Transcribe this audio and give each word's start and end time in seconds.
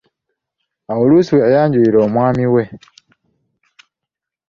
Awo 0.91 1.03
luusi 1.09 1.31
we 1.35 1.41
yayanjulira 1.43 1.97
omwami 2.05 2.45
we. 2.53 2.63